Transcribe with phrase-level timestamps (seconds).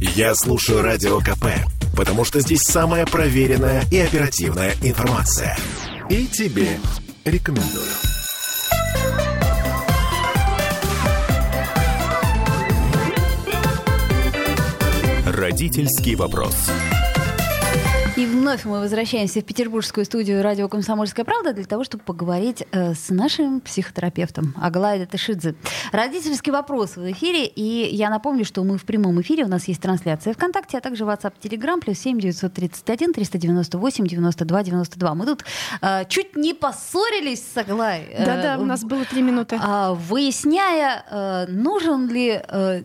[0.00, 1.44] Я слушаю Радио КП,
[1.94, 5.54] потому что здесь самая проверенная и оперативная информация.
[6.08, 6.78] И тебе
[7.26, 7.84] рекомендую.
[15.26, 16.54] Родительский вопрос.
[18.16, 22.94] И вновь мы возвращаемся в петербургскую студию радио «Комсомольская правда» для того, чтобы поговорить э,
[22.94, 25.54] с нашим психотерапевтом Аглайдой Ташидзе.
[25.92, 27.46] Родительский вопрос в эфире.
[27.46, 29.44] И я напомню, что мы в прямом эфире.
[29.44, 35.14] У нас есть трансляция ВКонтакте, а также WhatsApp, Telegram, плюс 7 931 398 92 92.
[35.14, 35.44] Мы тут
[35.80, 38.06] э, чуть не поссорились с Аглай.
[38.10, 39.56] Э, Да-да, у нас было три минуты.
[39.56, 42.40] Э, выясняя, э, нужен ли...
[42.48, 42.82] Э,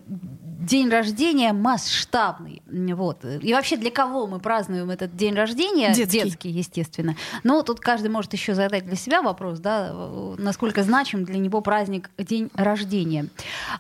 [0.60, 2.62] день рождения масштабный.
[2.68, 3.26] Вот.
[3.26, 5.94] И вообще для кого мы празднуем этот день рождения?
[5.94, 6.24] Детский.
[6.24, 7.16] Детский, естественно.
[7.44, 9.94] Но тут каждый может еще задать для себя вопрос, да,
[10.38, 13.28] насколько значим для него праздник день рождения.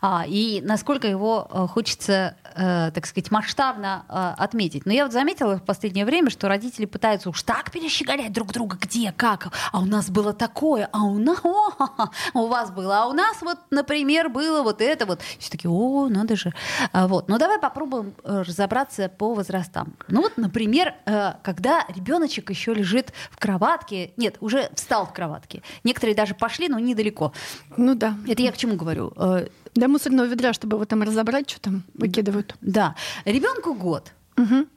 [0.01, 4.85] А, и насколько его э, хочется, э, так сказать, масштабно э, отметить.
[4.85, 8.77] Но я вот заметила в последнее время, что родители пытаются уж так перещеголять друг друга,
[8.79, 9.49] где, как.
[9.71, 13.41] А у нас было такое, а у нас, о, у вас было, а у нас
[13.41, 15.21] вот, например, было вот это вот.
[15.39, 16.53] Все такие, о, надо же.
[16.91, 17.27] А, вот.
[17.29, 19.95] Но давай попробуем э, разобраться по возрастам.
[20.07, 25.61] Ну вот, например, э, когда ребеночек еще лежит в кроватке, нет, уже встал в кроватке.
[25.83, 27.33] Некоторые даже пошли, но недалеко.
[27.77, 28.15] Ну да.
[28.27, 29.13] Это я к чему говорю?
[29.15, 32.55] Э, До мусорного ведра, чтобы его там разобрать, что там выкидывают.
[32.61, 32.95] Да.
[33.25, 34.11] Ребенку год.
[34.37, 34.67] Угу.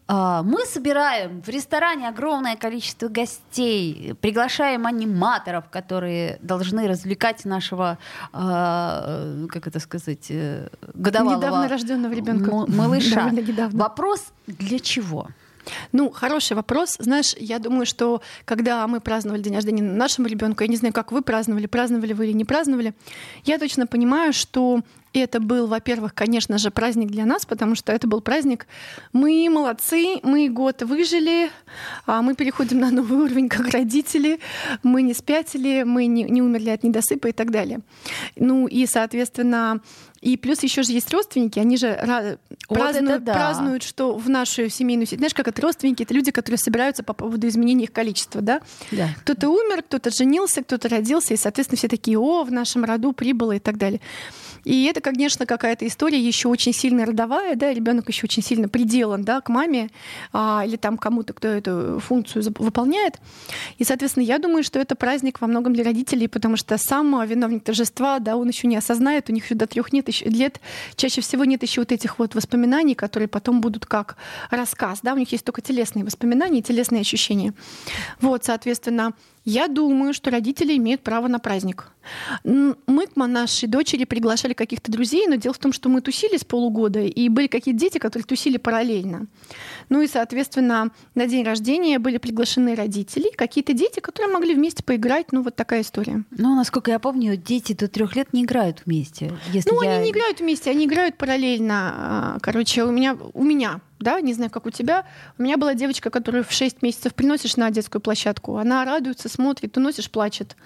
[0.45, 7.99] Мы собираем в ресторане огромное количество гостей, приглашаем аниматоров, которые должны развлекать нашего,
[8.33, 13.33] а, как это сказать, э, годовалого недавно рожденного ребенка, малыша.
[13.73, 15.29] Вопрос для чего?
[15.93, 16.97] Ну, хороший вопрос.
[16.99, 21.13] Знаешь, я думаю, что когда мы праздновали день рождения нашему ребенку, я не знаю, как
[21.13, 22.95] вы праздновали, праздновали вы или не праздновали,
[23.45, 24.81] я точно понимаю, что
[25.13, 28.67] это был, во-первых, конечно же, праздник для нас, потому что это был праздник.
[29.13, 31.51] Мы молодцы, мы год выжили,
[32.07, 34.41] а мы переходим на новый уровень как родители,
[34.83, 37.81] мы не спятили, мы не, не умерли от недосыпа и так далее.
[38.37, 39.81] Ну и, соответственно,
[40.21, 42.39] и плюс еще же есть родственники, они же
[42.69, 43.35] вот празднуют, да.
[43.35, 45.21] празднуют, что в нашу семейную семью.
[45.21, 48.61] Знаешь, как это родственники, это люди, которые собираются по поводу изменения их количества, да?
[48.91, 49.11] да.
[49.21, 53.53] Кто-то умер, кто-то женился, кто-то родился, и, соответственно, все такие, о, в нашем роду прибыло
[53.53, 54.01] и так далее.
[54.69, 59.25] И это, конечно, какая-то история еще очень сильно родовая, да, ребенок еще очень сильно приделан,
[59.25, 59.89] да, к маме
[60.31, 63.15] а, или там кому-то, кто эту функцию выполняет.
[63.79, 67.65] И, соответственно, я думаю, что это праздник во многом для родителей, потому что сам виновник
[67.65, 70.61] торжества, да, он еще не осознает, у них еще до трех нет еще, лет
[70.97, 74.19] чаще всего нет еще вот этих вот воспоминаний, которые потом будут как
[74.51, 77.55] рассказ, да, у них есть только телесные воспоминания, телесные ощущения.
[78.21, 79.15] Вот, соответственно,
[79.49, 81.89] я думаю, что родители имеют право на праздник.
[82.45, 86.45] Мы к нашей дочери приглашали каких-то друзей, но дело в том, что мы тусили с
[86.45, 89.27] полугода, и были какие-то дети, которые тусили параллельно.
[89.89, 95.33] Ну и, соответственно, на день рождения были приглашены родители, какие-то дети, которые могли вместе поиграть.
[95.33, 96.25] Ну, вот такая история.
[96.31, 99.33] Ну, насколько я помню, дети до трех лет не играют вместе.
[99.53, 99.93] Если ну, я...
[99.93, 101.95] они не играют вместе, они играют параллельно.
[101.95, 105.05] А, короче, у меня, у меня да, не знаю, как у тебя.
[105.39, 108.57] У меня была девочка, которую в 6 месяцев приносишь на детскую площадку.
[108.57, 110.57] Она радуется, смотрит, уносишь, плачет.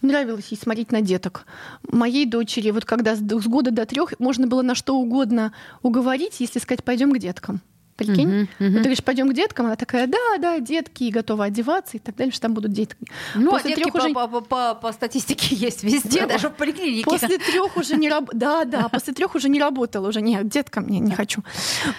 [0.00, 1.44] Нравилось ей смотреть на деток.
[1.82, 5.52] Моей дочери, вот когда с года до трех можно было на что угодно
[5.82, 7.60] уговорить, если сказать, пойдем к деткам.
[7.98, 8.28] Прикинь?
[8.28, 8.72] Uh-huh, uh-huh.
[8.74, 12.14] Ты говоришь, пойдем к деткам, она такая, да, да, детки, и готова одеваться и так
[12.14, 12.96] далее, что там будут детки.
[13.34, 14.14] Ну, после детки трех по, уже...
[14.28, 16.34] по, по, по статистике есть везде, да.
[16.34, 17.02] даже в поликлинике.
[17.02, 18.38] После трех уже не работала.
[18.38, 21.42] Да, да, после трех уже не работала, уже нет, деткам не, не хочу.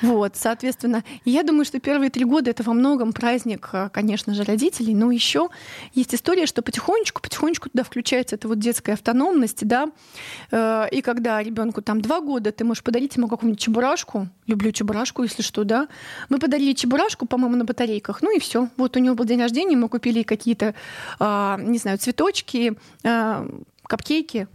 [0.02, 4.46] Вот, соответственно, я думаю, что первые три года это во многом праздник, э, конечно же,
[4.46, 5.50] родителей, но еще
[5.94, 9.90] есть история, что потихонечку, потихонечку туда включается эта вот детская автономность, да,
[10.52, 15.24] э, и когда ребенку там два года, ты можешь подарить ему какую-нибудь чебурашку, люблю чебурашку,
[15.24, 15.89] если что, да,
[16.30, 18.22] мы подарили чебурашку, по-моему, на батарейках.
[18.22, 18.70] Ну и все.
[18.78, 20.74] Вот у него был день рождения, мы купили какие-то,
[21.20, 23.48] а, не знаю, цветочки, а,
[23.84, 24.48] капкейки,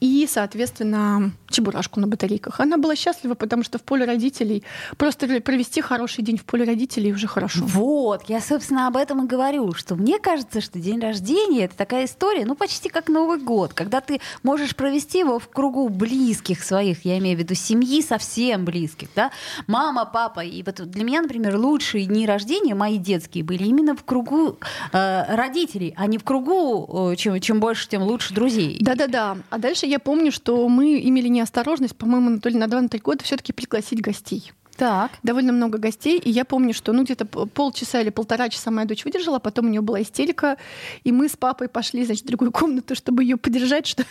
[0.00, 2.60] и, соответственно, чебурашку на батарейках.
[2.60, 4.64] Она была счастлива, потому что в поле родителей
[4.96, 7.64] просто провести хороший день в поле родителей уже хорошо.
[7.64, 12.06] Вот, я, собственно, об этом и говорю, что мне кажется, что день рождения это такая
[12.06, 17.04] история, ну, почти как Новый год, когда ты можешь провести его в кругу близких своих,
[17.04, 19.30] я имею в виду семьи совсем близких, да,
[19.66, 20.40] мама, папа.
[20.40, 24.56] И вот для меня, например, лучшие дни рождения мои детские были именно в кругу
[24.92, 28.78] э, родителей, а не в кругу, э, чем, чем больше, тем лучше друзей.
[28.80, 29.36] Да-да-да.
[29.50, 33.52] А дальше я помню, что мы имели неосторожность, по-моему, то ли на 2-3 года все-таки
[33.52, 34.52] пригласить гостей.
[34.76, 35.10] Так.
[35.22, 36.18] Довольно много гостей.
[36.18, 39.68] И я помню, что ну где-то полчаса или полтора часа моя дочь выдержала, потом у
[39.68, 40.56] нее была истерика.
[41.04, 44.04] И мы с папой пошли, значит, в другую комнату, чтобы ее поддержать, что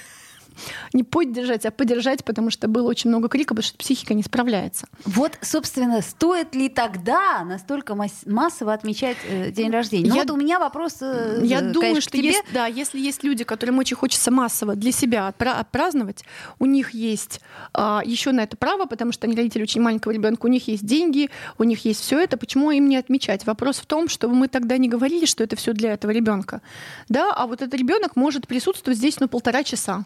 [0.93, 4.87] не поддержать, а поддержать, потому что было очень много крика, потому что психика не справляется.
[5.05, 10.09] Вот, собственно, стоит ли тогда настолько массово отмечать э, день рождения?
[10.09, 10.97] Ну, я, вот у меня вопрос.
[11.01, 12.29] Э, я конечно, думаю, что тебе.
[12.29, 16.23] Есть, да, если есть люди, которым очень хочется массово для себя отпраздновать,
[16.59, 17.41] у них есть
[17.73, 20.85] а, еще на это право, потому что они родители очень маленького ребенка, у них есть
[20.85, 22.37] деньги, у них есть все это.
[22.37, 23.45] Почему им не отмечать?
[23.45, 26.61] Вопрос в том, чтобы мы тогда не говорили, что это все для этого ребенка,
[27.07, 30.05] да, а вот этот ребенок может присутствовать здесь, ну, полтора часа.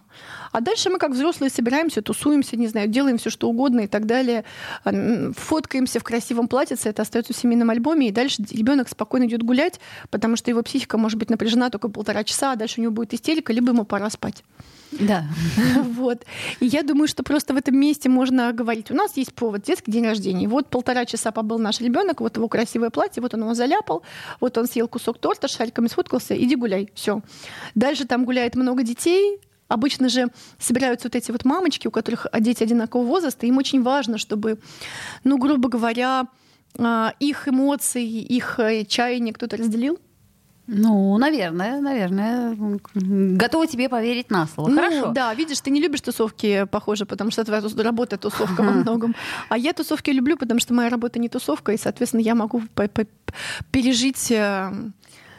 [0.52, 4.06] А дальше мы, как взрослые, собираемся, тусуемся, не знаю, делаем все что угодно и так
[4.06, 4.44] далее,
[4.84, 9.80] фоткаемся в красивом платьице, это остается в семейном альбоме, и дальше ребенок спокойно идет гулять,
[10.10, 13.14] потому что его психика может быть напряжена только полтора часа, а дальше у него будет
[13.14, 14.44] истерика, либо ему пора спать.
[15.00, 15.26] Да.
[15.94, 16.26] Вот.
[16.60, 19.92] И я думаю, что просто в этом месте можно говорить, у нас есть повод, детский
[19.92, 20.48] день рождения.
[20.48, 24.04] Вот полтора часа побыл наш ребенок, вот его красивое платье, вот он его заляпал,
[24.40, 27.22] вот он съел кусок торта, шариками сфоткался, иди гуляй, все.
[27.76, 30.28] Дальше там гуляет много детей, Обычно же
[30.60, 34.60] собираются вот эти вот мамочки, у которых дети одинакового возраста, им очень важно, чтобы,
[35.24, 36.28] ну, грубо говоря,
[36.78, 40.00] а, их эмоции, их э, чаяние кто-то разделил.
[40.66, 42.56] Ну, наверное, наверное.
[42.94, 44.70] Готова тебе поверить на слово.
[44.70, 45.12] Ну, Хорошо.
[45.12, 49.14] Да, видишь, ты не любишь тусовки, похоже, потому что твоя работа тусовка во многом.
[49.50, 52.62] А я тусовки люблю, потому что моя работа не тусовка, и, соответственно, я могу
[53.72, 54.72] пережить э,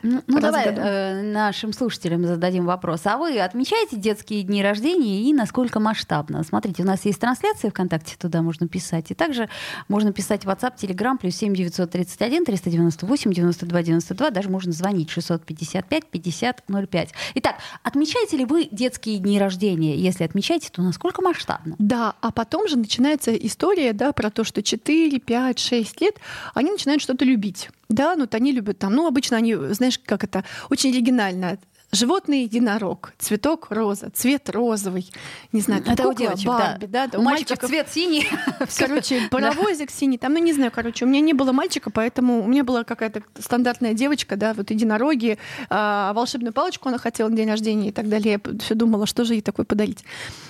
[0.05, 3.01] ну, ну давай э, нашим слушателям зададим вопрос.
[3.06, 6.45] А вы отмечаете детские дни рождения и насколько масштабно?
[6.45, 9.11] Смотрите, у нас есть трансляция ВКонтакте, туда можно писать.
[9.11, 9.49] И также
[9.89, 14.31] можно писать в WhatsApp, Telegram, плюс 7 931 398 92 92.
[14.31, 17.15] Даже можно звонить 655 50 05.
[17.37, 19.97] Итак, отмечаете ли вы детские дни рождения?
[19.97, 21.77] Если отмечаете, то насколько масштабно?
[21.79, 26.17] Да, а потом же начинается история да, про то, что 4, 5, 6 лет
[26.53, 27.71] они начинают что-то любить.
[27.89, 31.59] Да, ну, вот они любят там, ну, обычно они, знаешь, как это, очень оригинально.
[31.94, 35.08] Животный единорог, цветок роза, цвет розовый,
[35.52, 37.06] не знаю, там, это кукла, у девочек, Барби, да.
[37.06, 38.29] да, да у, мальчиков цвет синий.
[38.79, 42.49] Короче, паровозик синий, там, ну не знаю, короче, у меня не было мальчика, поэтому у
[42.49, 45.38] меня была какая-то стандартная девочка, да, вот единороги,
[45.70, 48.41] а, волшебную палочку она хотела на день рождения и так далее.
[48.44, 50.05] Я все думала, что же ей такое подарить.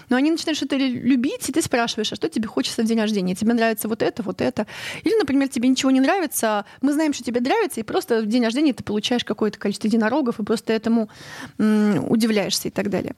[0.08, 3.34] Но они начинают что-то любить, и ты спрашиваешь, а что тебе хочется в день рождения?
[3.34, 4.66] Тебе нравится вот это, вот это?
[5.02, 8.44] Или, например, тебе ничего не нравится, мы знаем, что тебе нравится, и просто в день
[8.44, 11.10] рождения ты получаешь какое-то количество единорогов, и просто этому
[11.58, 13.14] удивляешься и так далее.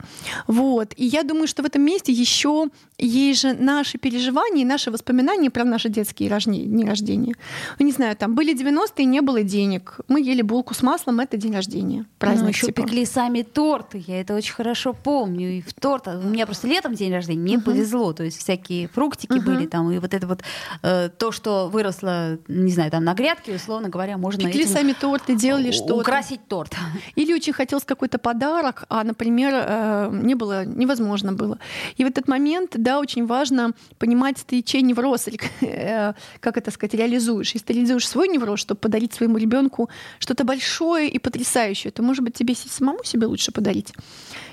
[0.47, 0.93] Вот.
[0.95, 2.67] И я думаю, что в этом месте еще
[2.97, 7.35] есть же наши переживания и наши воспоминания про наши детские дни рождения.
[7.79, 9.99] Ну, не знаю, там были 90-е, не было денег.
[10.07, 12.05] Мы ели булку с маслом, это день рождения.
[12.17, 12.43] Праздник.
[12.43, 12.81] Ну, еще типа.
[12.81, 15.57] пекли сами торты, я это очень хорошо помню.
[15.57, 17.61] И в торт, у меня просто летом день рождения, мне uh-huh.
[17.61, 19.41] повезло, то есть всякие фруктики uh-huh.
[19.41, 20.41] были там, и вот это вот
[20.83, 24.93] э, то, что выросло, не знаю, там на грядке, условно говоря, можно Пекли этим сами
[24.93, 25.95] торты, делали что-то.
[25.95, 26.75] Украсить торт.
[27.15, 31.59] Или очень хотелось какой-то подарок, а, например, э, не было, невозможно было.
[31.97, 36.71] И в этот момент, да, очень важно понимать, ты чей невроз, или э, как это
[36.71, 37.53] сказать, реализуешь.
[37.53, 39.89] Если ты реализуешь свой невроз, чтобы подарить своему ребенку
[40.19, 43.93] что-то большое и потрясающее, то, может быть, тебе самому себе лучше подарить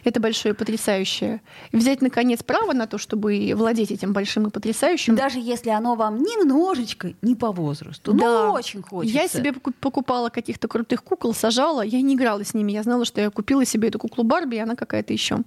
[0.04, 1.40] это большое и потрясающее.
[1.72, 5.16] И взять, наконец, право на то, чтобы владеть этим большим и потрясающим.
[5.16, 8.24] Даже если оно вам немножечко не по возрасту, да.
[8.24, 9.18] но очень хочется.
[9.18, 13.20] Я себе покупала каких-то крутых кукол, сажала, я не играла с ними, я знала, что
[13.20, 15.38] я купила себе эту куклу Барби, и она какая-то еще.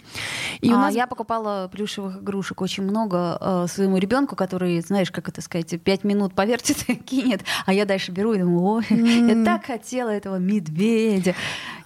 [0.62, 0.96] И а, у нас...
[0.96, 6.04] Я покупала плюшевых игрушек очень много э, своему ребенку, который, знаешь, как это сказать, пять
[6.04, 9.40] минут повертит и кинет, а я дальше беру и думаю, ой, mm.
[9.40, 11.36] я так хотела этого медведя.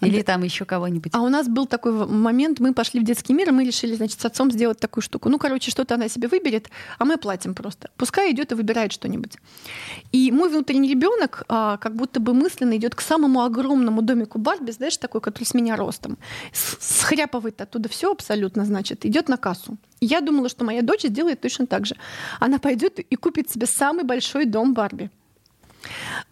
[0.01, 1.12] Или там еще кого-нибудь.
[1.13, 4.20] А у нас был такой момент, мы пошли в детский мир, и мы решили, значит,
[4.20, 5.30] с отцом сделать такую штуку.
[5.30, 7.89] Ну, короче, что-то она себе выберет, а мы платим просто.
[7.98, 9.38] Пускай идет и выбирает что-нибудь.
[10.12, 14.72] И мой внутренний ребенок а, как будто бы мысленно идет к самому огромному домику Барби,
[14.72, 16.17] знаешь, такой, который с меня ростом.
[16.53, 19.77] Схряпывает оттуда все абсолютно, значит, идет на кассу.
[20.00, 21.95] я думала, что моя дочь сделает точно так же.
[22.39, 25.10] Она пойдет и купит себе самый большой дом Барби.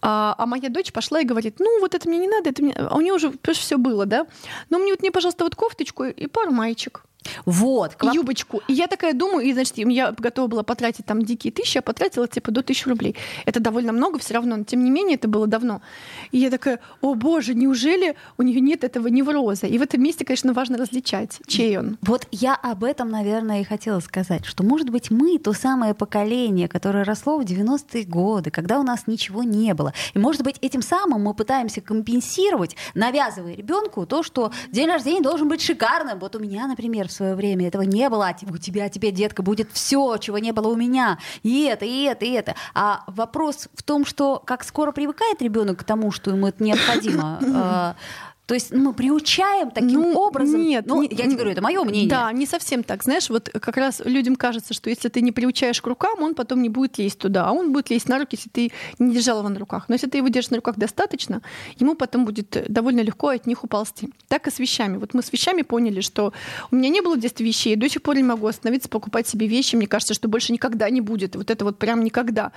[0.00, 2.72] А, а моя дочь пошла и говорит, ну вот это мне не надо, это мне...
[2.72, 4.26] а у нее уже все было, да?
[4.70, 7.02] Но мне вот мне, пожалуйста, вот кофточку и пару маечек.
[7.44, 7.94] Вот.
[7.96, 8.14] Клоп...
[8.14, 8.62] Юбочку.
[8.68, 12.26] И я такая думаю, и, значит, я готова была потратить там дикие тысячи, а потратила
[12.26, 13.16] типа до тысячи рублей.
[13.46, 15.82] Это довольно много все равно, но тем не менее это было давно.
[16.30, 19.66] И я такая, о боже, неужели у нее нет этого невроза?
[19.66, 21.98] И в этом месте, конечно, важно различать, чей он.
[22.02, 26.68] Вот я об этом, наверное, и хотела сказать, что, может быть, мы то самое поколение,
[26.68, 29.92] которое росло в 90-е годы, когда у нас ничего не было.
[30.14, 35.48] И, может быть, этим самым мы пытаемся компенсировать, навязывая ребенку то, что день рождения должен
[35.48, 36.18] быть шикарным.
[36.18, 39.42] Вот у меня, например, в свое время этого не было, а у тебя теперь, детка,
[39.42, 42.54] будет все, чего не было у меня, и это, и это, и это.
[42.74, 47.96] А вопрос в том, что как скоро привыкает ребенок к тому, что ему это необходимо,
[48.50, 50.60] То есть мы приучаем таким Ну, образом.
[50.60, 52.10] нет, ну, не- я тебе говорю, это мое мнение.
[52.10, 53.04] Да, не совсем так.
[53.04, 56.60] Знаешь, вот как раз людям кажется, что если ты не приучаешь к рукам, он потом
[56.60, 59.48] не будет лезть туда, а он будет лезть на руки, если ты не держал его
[59.48, 59.84] на руках.
[59.86, 61.42] Но если ты его держишь на руках достаточно,
[61.78, 64.08] ему потом будет довольно легко от них уползти.
[64.26, 64.96] Так и с вещами.
[64.96, 66.32] Вот мы с вещами поняли, что
[66.72, 69.46] у меня не было в детстве вещей, до сих пор не могу остановиться, покупать себе
[69.46, 69.76] вещи.
[69.76, 71.36] Мне кажется, что больше никогда не будет.
[71.36, 72.50] Вот это вот прям никогда.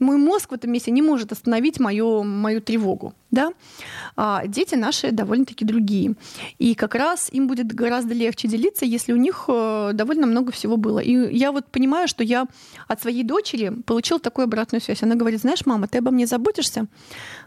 [0.00, 3.14] Мой мозг в этом месте не может остановить мою, мою тревогу.
[3.30, 3.52] Да?
[4.16, 6.14] А дети наши довольно-таки другие.
[6.58, 10.76] И как раз им будет гораздо легче делиться, если у них э, довольно много всего
[10.76, 10.98] было.
[10.98, 12.46] И я вот понимаю, что я
[12.88, 15.02] от своей дочери получила такую обратную связь.
[15.02, 16.86] Она говорит, знаешь, мама, ты обо мне заботишься,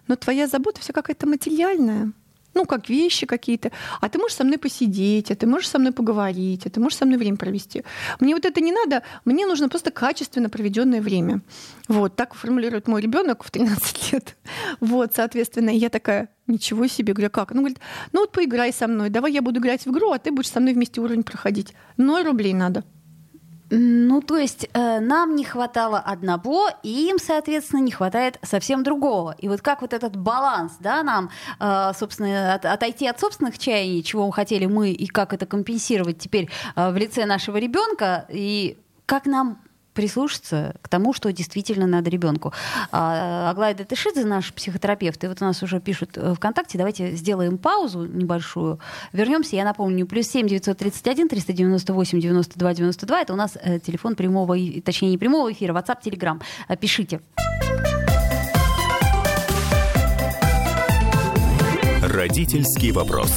[0.08, 2.14] но твоя забота вся какая-то материальная.
[2.54, 3.72] Ну, как вещи какие-то.
[4.02, 6.98] А ты можешь со мной посидеть, а ты можешь со мной поговорить, а ты можешь
[6.98, 7.84] со мной время провести.
[8.20, 11.42] Мне вот это не надо, мне нужно просто качественно проведенное время.
[11.88, 14.38] Вот, так формулирует мой ребенок в 13 лет.
[14.80, 17.52] Вот, соответственно, я такая, ничего себе, говорю, как?
[17.52, 17.80] Ну, говорит,
[18.12, 20.60] ну вот поиграй со мной, давай я буду играть в игру, а ты будешь со
[20.60, 21.74] мной вместе уровень проходить.
[21.98, 22.84] Ноль рублей надо.
[23.76, 29.36] Ну, то есть э, нам не хватало одного, и им, соответственно, не хватает совсем другого.
[29.40, 34.04] И вот как вот этот баланс, да, нам, э, собственно, от- отойти от собственных чаяний,
[34.04, 38.78] чего хотели мы, и как это компенсировать теперь э, в лице нашего ребенка, и
[39.08, 39.58] как нам
[39.94, 42.54] прислушаться к тому, что действительно надо ребенку.
[42.92, 47.58] А, Аглая Датышидзе, наш психотерапевт, и вот у нас уже пишут э, ВКонтакте, давайте сделаем
[47.58, 48.80] паузу небольшую,
[49.12, 54.58] вернемся, я напомню, плюс 7 931 398 92 92, это у нас э, телефон прямого,
[54.84, 56.42] точнее не прямого эфира, WhatsApp, Telegram.
[56.68, 57.22] Э, Пишите.
[62.02, 63.32] Родительский вопрос.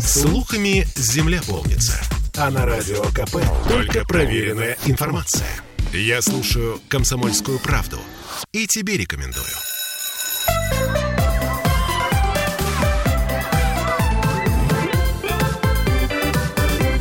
[0.00, 2.13] Слухами земля полнится.
[2.36, 3.36] А на радио КП
[3.68, 5.46] только проверенная информация.
[5.92, 7.98] Я слушаю «Комсомольскую правду»
[8.52, 9.44] и тебе рекомендую.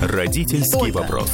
[0.02, 0.98] Родительский Только.
[1.00, 1.32] вопрос.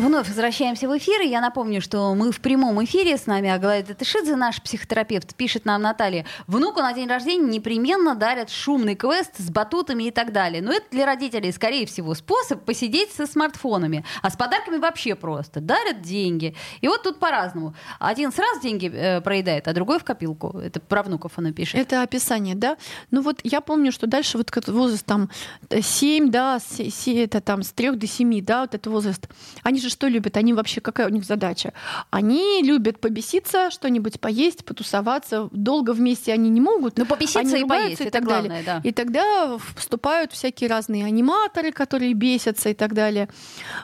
[0.00, 1.22] Вновь возвращаемся в эфир.
[1.22, 3.16] И я напомню, что мы в прямом эфире.
[3.16, 5.34] С нами Аглая Датышидзе, наш психотерапевт.
[5.34, 6.26] Пишет нам Наталья.
[6.46, 10.60] Внуку на день рождения непременно дарят шумный квест с батутами и так далее.
[10.60, 14.04] Но это для родителей, скорее всего, способ посидеть со смартфонами.
[14.20, 15.60] А с подарками вообще просто.
[15.60, 16.54] Дарят деньги.
[16.82, 17.74] И вот тут по-разному.
[17.98, 20.58] Один сразу деньги э, проедает, а другой в копилку.
[20.58, 21.80] Это про внуков она пишет.
[21.80, 22.76] Это описание, да?
[23.10, 25.30] Ну вот я помню, что дальше вот возраст там
[25.70, 29.26] 7, да, се- се- это там с 3 до 7, да, вот этот возраст.
[29.62, 30.36] Они же что любят?
[30.36, 31.72] Они вообще, какая у них задача?
[32.10, 35.48] Они любят побеситься, что-нибудь поесть, потусоваться.
[35.52, 36.98] Долго вместе они не могут.
[36.98, 38.48] Ну, побеситься они и поесть, это так далее.
[38.48, 38.80] главное, да.
[38.88, 43.28] И тогда вступают всякие разные аниматоры, которые бесятся и так далее.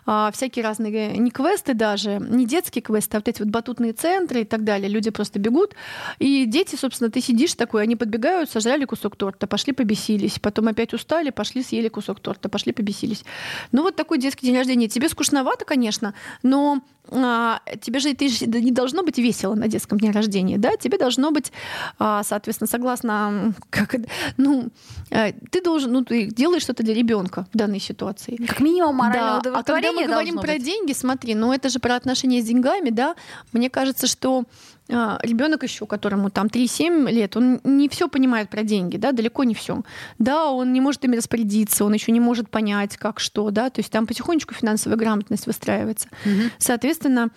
[0.06, 4.42] А, всякие разные, не квесты даже, не детские квесты, а вот эти вот батутные центры
[4.42, 4.88] и так далее.
[4.88, 5.74] Люди просто бегут.
[6.18, 10.38] И дети, собственно, ты сидишь такой, они подбегают, сожрали кусок торта, пошли побесились.
[10.38, 13.24] Потом опять устали, пошли съели кусок торта, пошли побесились.
[13.72, 14.88] Ну вот такой детский день рождения.
[14.88, 15.91] Тебе скучновато, конечно,
[16.42, 20.76] но а, тебе же ты же не должно быть весело на детском дне рождения, да?
[20.76, 21.52] Тебе должно быть,
[21.98, 23.96] а, соответственно, согласно, как
[24.36, 24.68] ну,
[25.10, 28.36] э, ты должен, ну, ты делаешь что-то для ребенка в данной ситуации.
[28.36, 30.64] Как минимум моральное Да, а когда удовлетворение мы говорим про быть.
[30.64, 33.14] деньги, смотри, ну это же про отношения с деньгами, да?
[33.52, 34.44] Мне кажется, что
[35.22, 39.54] ребенок еще, которому там 3-7 лет, он не все понимает про деньги, да, далеко не
[39.54, 39.82] все.
[40.18, 43.80] Да, он не может ими распорядиться, он еще не может понять, как что, да, то
[43.80, 46.08] есть там потихонечку финансовая грамотность выстраивается.
[46.58, 47.30] Соответственно,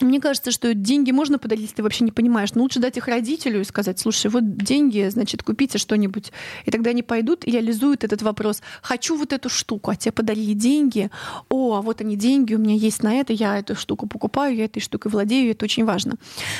[0.00, 2.54] мне кажется, что деньги можно подарить, если ты вообще не понимаешь.
[2.54, 6.32] Но лучше дать их родителю и сказать, слушай, вот деньги, значит, купите что-нибудь.
[6.64, 8.62] И тогда они пойдут и реализуют этот вопрос.
[8.82, 11.10] Хочу вот эту штуку, а тебе подарили деньги.
[11.48, 14.64] О, а вот они деньги, у меня есть на это, я эту штуку покупаю, я
[14.64, 16.16] этой штукой владею, и это очень важно.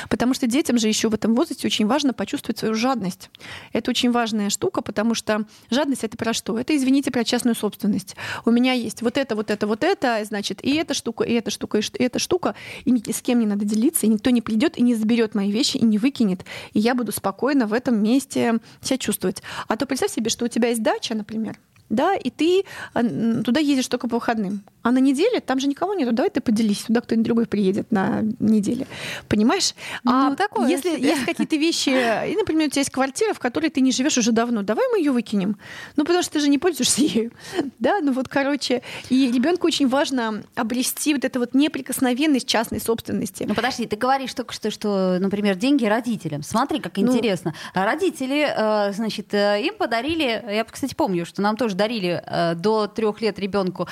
[0.09, 3.29] Потому что детям же еще в этом возрасте очень важно почувствовать свою жадность.
[3.73, 6.59] Это очень важная штука, потому что жадность это про что?
[6.59, 8.15] Это, извините, про частную собственность.
[8.45, 11.51] У меня есть вот это, вот это, вот это, значит, и эта штука, и эта
[11.51, 12.55] штука, и эта штука,
[12.85, 15.51] и ни с кем не надо делиться, и никто не придет и не заберет мои
[15.51, 16.45] вещи и не выкинет.
[16.73, 19.41] И я буду спокойно в этом месте себя чувствовать.
[19.67, 21.57] А то представь себе, что у тебя есть дача, например,
[21.91, 23.03] да, и ты а,
[23.43, 24.63] туда ездишь только по выходным.
[24.83, 26.11] А на неделе там же никого нету.
[26.11, 28.87] Давай ты поделись, туда кто-нибудь другой приедет на неделе.
[29.27, 29.75] Понимаешь?
[30.05, 33.69] а Ну, такое если есть какие-то вещи, и, например, у тебя есть квартира, в которой
[33.69, 35.57] ты не живешь уже давно, давай мы ее выкинем.
[35.97, 37.31] Ну, потому что ты же не пользуешься ею.
[37.79, 43.43] Да, ну вот, короче, и ребенку очень важно обрести вот эту вот неприкосновенность частной собственности.
[43.47, 46.43] Ну подожди, ты говоришь только что, что, например, деньги родителям.
[46.43, 47.03] Смотри, как Ну.
[47.03, 47.53] интересно.
[47.73, 52.87] Родители, э, значит, э, им подарили, я, кстати, помню, что нам тоже дарили э, до
[52.87, 53.87] трех лет ребенку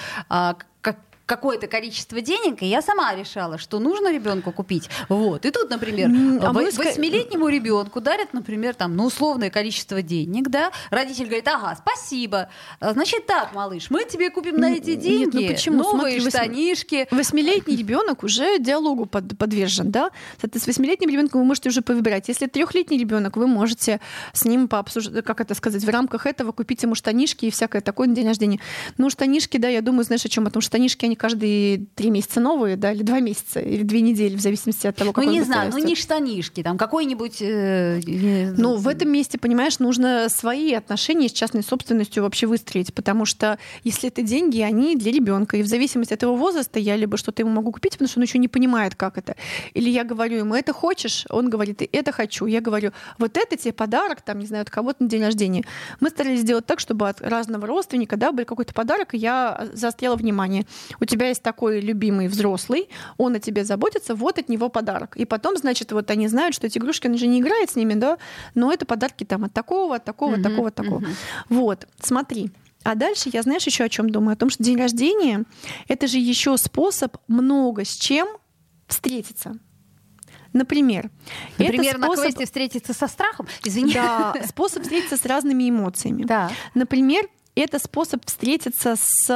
[0.82, 4.90] как какое-то количество денег, и я сама решала, что нужно ребенку купить.
[5.10, 5.46] Вот.
[5.46, 6.10] И тут, например,
[6.42, 12.50] А восьмилетнему ребенку дарят, например, там, ну, условное количество денег, да, родитель говорит, ага, спасибо,
[12.80, 15.84] А, значит так, малыш, мы тебе купим на эти Нет, деньги ну почему?
[15.84, 17.08] новые Смотри, штанишки.
[17.12, 20.10] Восьмилетний ребенок уже диалогу под- подвержен, да?
[20.42, 22.28] Соответственно, с восьмилетним ребенком вы можете уже повыбирать.
[22.28, 24.00] Если трехлетний ребенок, вы можете
[24.34, 28.08] с ним пообсуждать, как это сказать, в рамках этого купить ему штанишки и всякое такое
[28.08, 28.60] на день рождения.
[28.98, 30.46] Ну, штанишки, да, я думаю, знаешь о чем?
[30.46, 34.36] Потому что штанишки, они каждые три месяца новые, да, или два месяца, или две недели,
[34.36, 35.90] в зависимости от того, как Ну, не знаю, ну, растет.
[35.90, 37.42] не штанишки, там, какой-нибудь...
[37.42, 42.94] э, э, Ну, в этом месте, понимаешь, нужно свои отношения с частной собственностью вообще выстроить,
[42.94, 45.58] потому что если это деньги, они для ребенка.
[45.58, 48.24] И в зависимости от его возраста я либо что-то ему могу купить, потому что он
[48.24, 49.36] еще не понимает, как это.
[49.74, 51.26] Или я говорю ему, это хочешь?
[51.30, 52.46] Он говорит, это хочу.
[52.46, 55.64] Я говорю, вот это тебе подарок, там, не знаю, от кого-то на день рождения.
[56.00, 60.16] Мы старались сделать так, чтобы от разного родственника, да, был какой-то подарок, и я заостряла
[60.16, 60.66] внимание.
[61.02, 65.18] У тебя есть такой любимый взрослый, он о тебе заботится, вот от него подарок.
[65.18, 67.96] И потом, значит, вот они знают, что эти игрушки, он же не играет с ними,
[67.96, 68.18] да,
[68.56, 71.04] но это подарки там от такого, от такого, от такого, от такого.
[71.50, 72.52] Вот, смотри.
[72.84, 74.34] А дальше я, знаешь, еще о чем думаю?
[74.34, 75.44] О том, что день рождения
[75.90, 78.28] это же еще способ много с чем
[78.88, 79.60] встретиться.
[80.54, 81.12] Например,
[81.58, 83.48] Например, это на способ, квесте встретиться со страхом.
[83.64, 83.94] Извини.
[83.94, 86.24] да, способ встретиться с разными эмоциями.
[86.24, 86.52] Да.
[86.74, 89.28] Например, это способ встретиться с,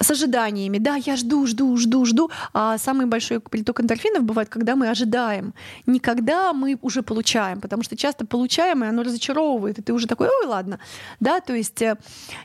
[0.00, 0.78] с ожиданиями.
[0.78, 2.30] Да, я жду, жду, жду, жду.
[2.52, 5.54] А самый большой приток эндорфинов бывает, когда мы ожидаем.
[5.86, 10.06] Не когда мы уже получаем, потому что часто получаем, и оно разочаровывает, и ты уже
[10.06, 10.78] такой, ой, ладно.
[11.20, 11.96] Да, то есть э,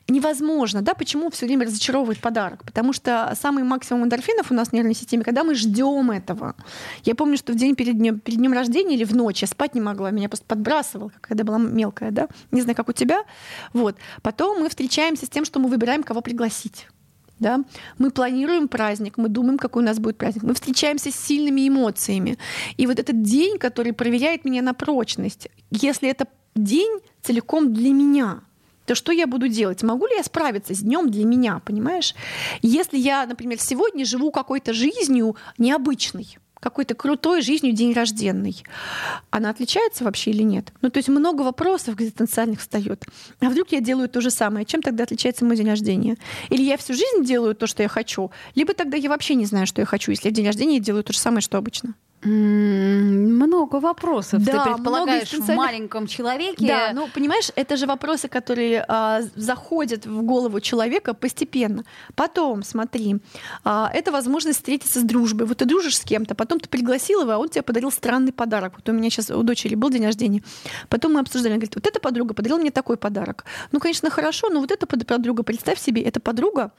[0.08, 0.82] невозможно.
[0.82, 2.64] Да, почему все время разочаровывает подарок?
[2.66, 6.56] Потому что самый максимум эндорфинов у нас в нервной системе, когда мы ждем этого.
[7.04, 9.76] Я помню, что в день перед днем, перед днем рождения или в ночь я спать
[9.76, 12.28] не могла, меня просто подбрасывало, когда была мелкая, да.
[12.52, 13.24] Не знаю, как у тебя.
[13.74, 13.89] Вот.
[14.22, 16.88] Потом мы встречаемся с тем, что мы выбираем, кого пригласить.
[17.40, 17.64] Да?
[17.98, 20.44] Мы планируем праздник, мы думаем, какой у нас будет праздник.
[20.44, 22.38] Мы встречаемся с сильными эмоциями.
[22.78, 28.42] И вот этот день, который проверяет меня на прочность, если это день целиком для меня,
[28.86, 29.84] то что я буду делать?
[29.84, 32.16] Могу ли я справиться с днем для меня, понимаешь?
[32.64, 38.64] Если я, например, сегодня живу какой-то жизнью необычной, какой-то крутой жизнью день рожденный.
[39.30, 40.74] Она отличается вообще или нет?
[40.82, 43.06] Ну, то есть много вопросов экзистенциальных встает.
[43.40, 44.66] А вдруг я делаю то же самое?
[44.66, 46.18] Чем тогда отличается мой день рождения?
[46.50, 49.68] Или я всю жизнь делаю то, что я хочу, либо тогда я вообще не знаю,
[49.68, 51.96] что я хочу, если я в день рождения делаю то же самое, что обычно.
[52.22, 54.44] Много вопросов.
[54.44, 56.68] Да, Ты много предполагаешь в экзистенциальных- маленьком человеке.
[56.68, 61.84] Да, ну понимаешь, это же вопросы, которые а, заходят в голову человека постепенно.
[62.16, 63.18] Потом, смотри,
[63.64, 65.48] а, это возможность встретиться с дружбой.
[65.48, 68.74] Вот ты дружишь с кем-то, потом ты пригласил его, а он тебе подарил странный подарок.
[68.76, 70.44] Вот у меня сейчас у дочери был день рождения.
[70.90, 73.46] Потом мы обсуждали, она говорит, вот эта подруга подарила мне такой подарок.
[73.72, 76.72] Ну, конечно, хорошо, но вот эта под- подруга, представь себе, эта подруга,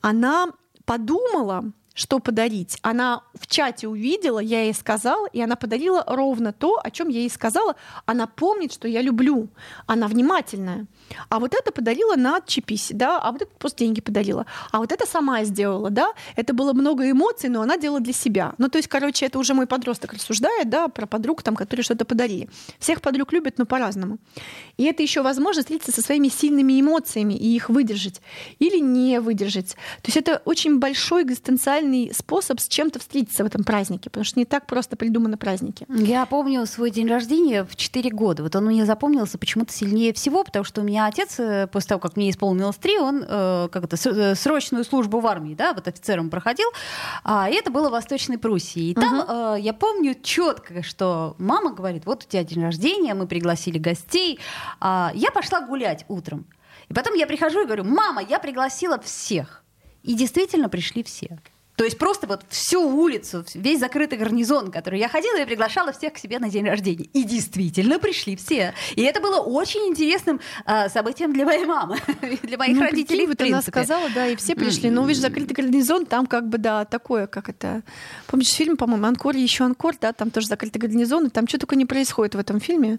[0.00, 0.48] она
[0.84, 2.78] подумала, что подарить.
[2.82, 7.20] Она в чате увидела, я ей сказала, и она подарила ровно то, о чем я
[7.20, 7.76] ей сказала.
[8.06, 9.48] Она помнит, что я люблю.
[9.86, 10.86] Она внимательная.
[11.28, 14.46] А вот это подарила на отчепись, да, а вот это просто деньги подарила.
[14.70, 16.12] А вот это сама сделала, да.
[16.36, 18.54] Это было много эмоций, но она делала для себя.
[18.58, 22.04] Ну, то есть, короче, это уже мой подросток рассуждает, да, про подруг, там, которые что-то
[22.04, 22.48] подарили.
[22.78, 24.18] Всех подруг любят, но по-разному.
[24.76, 28.20] И это еще возможность встретиться со своими сильными эмоциями и их выдержать
[28.58, 29.72] или не выдержать.
[30.02, 31.79] То есть это очень большой экзистенциальный
[32.12, 35.86] способ с чем-то встретиться в этом празднике, потому что не так просто придуманы праздники.
[35.88, 38.42] Я помню свой день рождения в 4 года.
[38.42, 42.00] Вот он мне запомнился почему-то сильнее всего, потому что у меня отец, э, после того,
[42.00, 45.88] как мне исполнилось 3, он э, как это, э, срочную службу в армии, да, вот
[45.88, 46.68] офицером проходил,
[47.24, 48.90] а, и это было в Восточной Пруссии.
[48.90, 53.26] И там э, я помню четко, что мама говорит, вот у тебя день рождения, мы
[53.26, 54.38] пригласили гостей,
[54.80, 56.46] а, я пошла гулять утром.
[56.88, 59.62] И потом я прихожу и говорю, мама, я пригласила всех.
[60.02, 61.38] И действительно пришли все.
[61.80, 66.12] То есть просто вот всю улицу, весь закрытый гарнизон, который я ходила, я приглашала всех
[66.12, 67.06] к себе на день рождения.
[67.14, 68.74] И действительно пришли все.
[68.96, 71.96] И это было очень интересным а, событием для моей мамы,
[72.42, 74.90] для моих Ну, родителей, вот она сказала, да, и все пришли.
[74.90, 77.80] Но, видишь, закрытый гарнизон, там как бы, да, такое, как это...
[78.26, 81.76] Помнишь фильм, по-моему, «Анкор» еще «Анкор», да, там тоже закрытый гарнизон, и там что только
[81.76, 82.98] не происходит в этом фильме.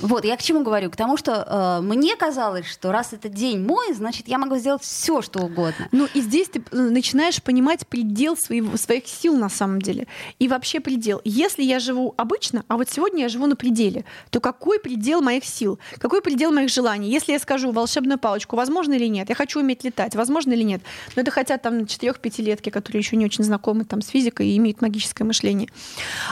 [0.00, 0.90] Вот, я к чему говорю?
[0.90, 4.82] К тому, что э, мне казалось, что раз это день мой, значит, я могу сделать
[4.82, 5.88] все, что угодно.
[5.92, 10.06] Ну, и здесь ты э, начинаешь понимать предел предел своего, своих сил на самом деле.
[10.38, 11.20] И вообще предел.
[11.24, 15.44] Если я живу обычно, а вот сегодня я живу на пределе, то какой предел моих
[15.44, 15.80] сил?
[15.98, 17.10] Какой предел моих желаний?
[17.10, 19.28] Если я скажу волшебную палочку, возможно или нет?
[19.28, 20.82] Я хочу уметь летать, возможно или нет?
[21.16, 24.82] Но это хотят там 4-5-летки, которые еще не очень знакомы там, с физикой и имеют
[24.82, 25.68] магическое мышление.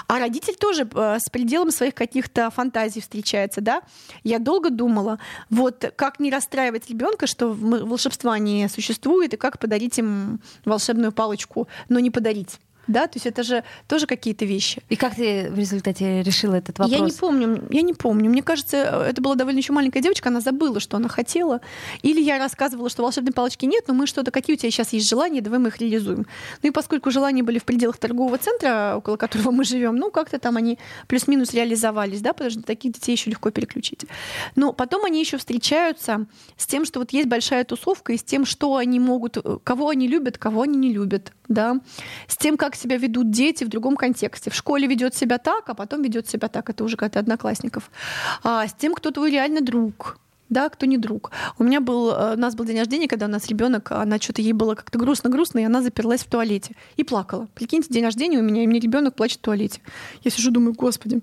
[0.07, 3.83] А родитель тоже э, с пределом своих каких-то фантазий встречается, да?
[4.23, 5.19] Я долго думала,
[5.51, 11.67] вот как не расстраивать ребенка, что волшебства не существует, и как подарить им волшебную палочку,
[11.89, 14.83] но не подарить да, то есть это же тоже какие-то вещи.
[14.89, 16.99] И как ты в результате решила этот вопрос?
[16.99, 18.31] Я не помню, я не помню.
[18.31, 18.77] Мне кажется,
[19.09, 21.61] это была довольно еще маленькая девочка, она забыла, что она хотела.
[22.03, 25.09] Или я рассказывала, что волшебной палочки нет, но мы что-то, какие у тебя сейчас есть
[25.09, 26.27] желания, давай мы их реализуем.
[26.63, 30.39] Ну и поскольку желания были в пределах торгового центра, около которого мы живем, ну как-то
[30.39, 34.07] там они плюс-минус реализовались, да, потому что таких детей еще легко переключить.
[34.57, 38.45] Но потом они еще встречаются с тем, что вот есть большая тусовка, и с тем,
[38.45, 41.81] что они могут, кого они любят, кого они не любят, да,
[42.27, 44.51] с тем, как себя ведут дети в другом контексте.
[44.51, 46.71] В школе ведет себя так, а потом ведет себя так.
[46.71, 47.91] Это уже как-то одноклассников.
[48.43, 50.19] А с тем, кто твой реально друг
[50.51, 51.31] да, кто не друг.
[51.59, 54.43] У меня был, э, у нас был день рождения, когда у нас ребенок, она что-то
[54.43, 57.49] ей было как-то грустно-грустно, и она заперлась в туалете и плакала.
[57.55, 59.81] Прикиньте, день рождения у меня, и мне ребенок плачет в туалете.
[60.23, 61.21] Я сижу, думаю, господи,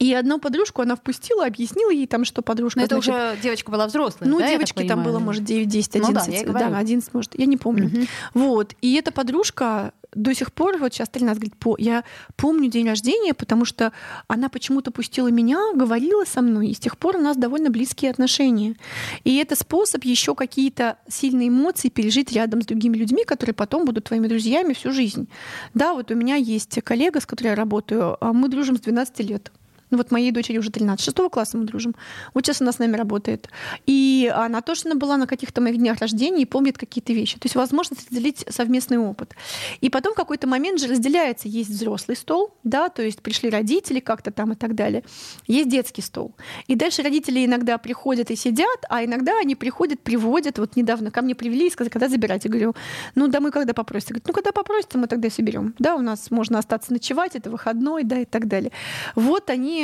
[0.00, 2.80] и одну подружку она впустила, объяснила ей там, что подружка...
[2.80, 5.96] Но это значит, уже девочка была взрослая, Ну, да, девочки там было, может, 9, 10,
[5.96, 6.46] 11.
[6.46, 7.86] Ну, да, да, 11, может, я не помню.
[7.86, 8.06] Угу.
[8.32, 8.74] Вот.
[8.80, 12.04] И эта подружка до сих пор, вот сейчас 13 говорит, по, я
[12.36, 13.92] помню день рождения, потому что
[14.26, 18.10] она почему-то пустила меня, говорила со мной, и с тех пор у нас довольно близкие
[18.10, 18.76] отношения.
[19.24, 24.04] И это способ еще какие-то сильные эмоции пережить рядом с другими людьми, которые потом будут
[24.04, 25.28] твоими друзьями всю жизнь.
[25.74, 29.20] Да, вот у меня есть коллега, с которой я работаю, а мы дружим с 12
[29.20, 29.52] лет.
[29.90, 31.94] Ну вот моей дочери уже 13, шестого класса мы дружим.
[32.32, 33.48] Вот сейчас она с нами работает.
[33.86, 37.34] И она точно была на каких-то моих днях рождения и помнит какие-то вещи.
[37.38, 39.34] То есть возможность разделить совместный опыт.
[39.80, 41.48] И потом в какой-то момент же разделяется.
[41.48, 45.02] Есть взрослый стол, да, то есть пришли родители как-то там и так далее.
[45.46, 46.34] Есть детский стол.
[46.68, 50.58] И дальше родители иногда приходят и сидят, а иногда они приходят, приводят.
[50.58, 52.44] Вот недавно ко мне привели и сказали, когда забирать?
[52.44, 52.74] Я говорю,
[53.14, 54.14] ну домой когда попросите?
[54.14, 55.74] Говорят, ну когда попросите, мы тогда соберем.
[55.78, 58.70] Да, у нас можно остаться ночевать, это выходной, да, и так далее.
[59.14, 59.79] Вот они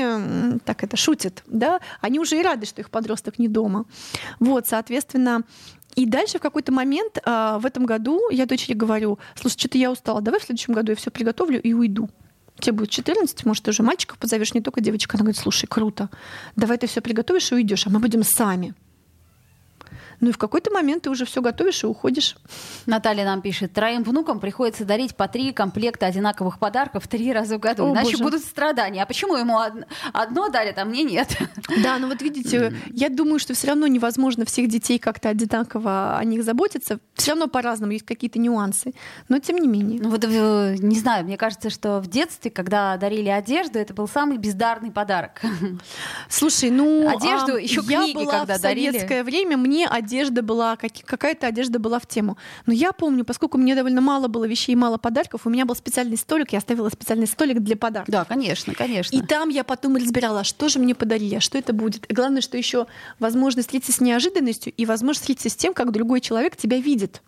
[0.65, 3.85] так это шутят, да, они уже и рады, что их подросток не дома.
[4.41, 5.43] Вот, соответственно,
[5.95, 9.91] и дальше в какой-то момент а, в этом году я дочери говорю, слушай, что-то я
[9.91, 12.11] устала, давай в следующем году я все приготовлю и уйду.
[12.59, 15.17] Тебе будет 14, может, уже мальчиков позовешь, не только девочка.
[15.17, 16.09] Она говорит, слушай, круто,
[16.55, 18.75] давай ты все приготовишь и уйдешь, а мы будем сами.
[20.21, 22.37] Ну и в какой-то момент ты уже все готовишь и уходишь.
[22.87, 27.61] Наталья нам пишет, троим внукам приходится дарить по три комплекта одинаковых подарков три раза в
[27.61, 28.25] году, О, иначе боже.
[28.25, 29.03] будут страдания.
[29.03, 29.59] А почему ему
[30.13, 31.37] одно дарят, а мне нет?
[31.83, 36.25] Да, ну вот видите, я думаю, что все равно невозможно всех детей как-то одинаково о
[36.25, 36.99] них заботиться.
[37.15, 38.93] Все равно по-разному есть какие-то нюансы,
[39.29, 40.01] но тем не менее.
[40.01, 44.09] Ну вот э, не знаю, мне кажется, что в детстве, когда дарили одежду, это был
[44.09, 45.43] самый бездарный подарок.
[46.29, 48.87] Слушай, ну одежду а, еще книги, я была когда в дарили.
[48.93, 52.37] советское время мне одежда была, какая-то одежда была в тему.
[52.67, 55.75] Но я помню, поскольку мне довольно мало было вещей и мало подарков, у меня был
[55.75, 58.13] специальный столик, я оставила специальный столик для подарков.
[58.13, 59.17] Да, конечно, конечно.
[59.17, 62.09] И там я потом разбирала, что же мне подарили, а что это будет.
[62.11, 62.87] И главное, что еще
[63.19, 67.23] возможность встретиться с неожиданностью и возможность встретиться с тем, как другой человек тебя видит.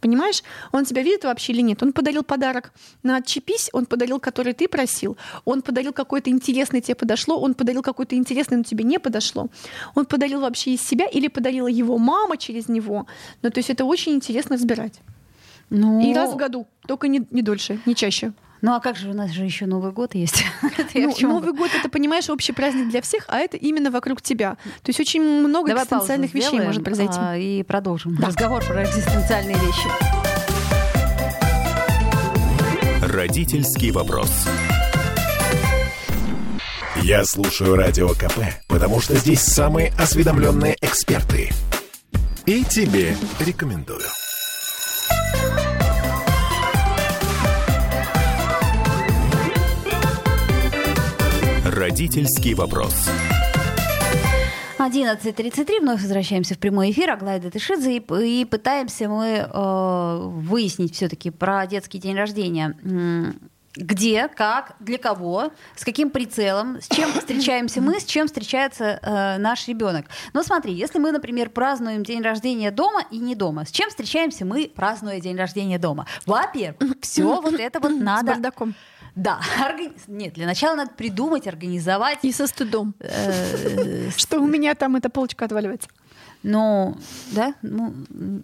[0.00, 0.42] Понимаешь?
[0.72, 1.82] Он тебя видит вообще или нет?
[1.82, 6.94] Он подарил подарок на «Отчепись», он подарил, который ты просил, он подарил какой-то интересный, тебе
[6.94, 9.48] подошло, он подарил какой-то интересный, но тебе не подошло.
[9.94, 13.06] Он подарил вообще из себя или подарила его мама через него.
[13.42, 15.00] Ну, то есть это очень интересно разбирать.
[15.68, 16.00] Ну...
[16.00, 18.32] И раз в году, только не, не дольше, не чаще.
[18.62, 20.44] Ну а как же у нас же еще Новый год есть?
[20.94, 24.56] ну, Новый год это, понимаешь, общий праздник для всех, а это именно вокруг тебя.
[24.82, 27.16] То есть очень много Давай экзистенциальных вещей сделаем, может произойти.
[27.18, 28.26] А, и продолжим да.
[28.26, 29.88] разговор про экзистенциальные вещи.
[33.02, 34.30] Родительский вопрос.
[37.02, 41.50] Я слушаю радио КП, потому что здесь самые осведомленные эксперты.
[42.44, 44.02] И тебе рекомендую.
[51.90, 53.10] Родительский вопрос.
[54.78, 61.30] 11.33, вновь возвращаемся в прямой эфир, Аглая Датышидзе, и, и пытаемся мы э, выяснить все-таки
[61.30, 62.76] про детский день рождения.
[63.74, 69.38] Где, как, для кого, с каким прицелом, с чем встречаемся мы, с чем встречается э,
[69.38, 70.06] наш ребенок.
[70.32, 74.44] Но смотри, если мы, например, празднуем день рождения дома и не дома, с чем встречаемся
[74.44, 76.06] мы, празднуя день рождения дома?
[76.24, 78.32] Во-первых, все вот это вот надо...
[78.32, 78.74] С бардаком
[79.14, 79.92] да, органи...
[80.08, 82.18] нет, для начала надо придумать, организовать.
[82.22, 82.94] И со стыдом.
[83.00, 85.88] Э, что у меня там эта полочка отваливается.
[86.42, 86.96] Но,
[87.32, 87.92] да, ну,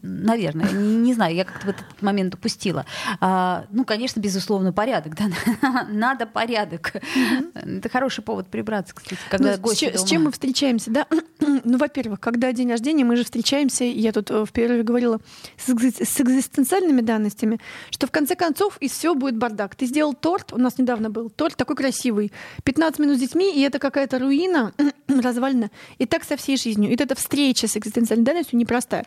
[0.03, 2.85] наверное, не, не знаю, я как-то в этот момент упустила.
[3.21, 6.93] А, ну, конечно, безусловно, порядок, да, надо порядок.
[6.95, 7.79] Mm-hmm.
[7.79, 10.07] Это хороший повод прибраться, кстати, когда ну, гости с, дома.
[10.07, 11.07] с чем мы встречаемся, да?
[11.41, 15.21] ну, во-первых, когда день рождения, мы же встречаемся, я тут э, в перерыве говорила,
[15.57, 19.75] с, с экзистенциальными данностями, что в конце концов из всего будет бардак.
[19.75, 22.31] Ты сделал торт, у нас недавно был торт такой красивый,
[22.65, 24.73] 15 минут с детьми, и это какая-то руина
[25.09, 25.71] развалина.
[25.97, 26.91] И так со всей жизнью.
[26.91, 29.05] И это встреча с экзистенциальной данностью непростая.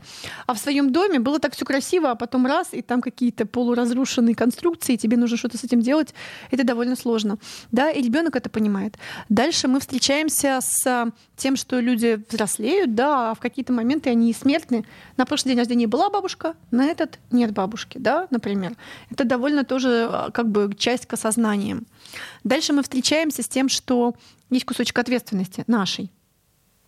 [0.47, 4.35] А в своем доме было так все красиво, а потом раз, и там какие-то полуразрушенные
[4.35, 6.13] конструкции, и тебе нужно что-то с этим делать.
[6.51, 7.37] Это довольно сложно.
[7.71, 8.97] Да, и ребенок это понимает.
[9.29, 14.85] Дальше мы встречаемся с тем, что люди взрослеют, да, а в какие-то моменты они смертны.
[15.17, 18.75] На прошлый день рождения была бабушка, на этот нет бабушки, да, например.
[19.09, 21.85] Это довольно тоже а, как бы часть к осознаниям.
[22.43, 24.15] Дальше мы встречаемся с тем, что
[24.49, 26.11] есть кусочек ответственности нашей